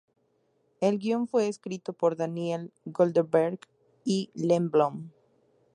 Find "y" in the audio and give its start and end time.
4.03-4.31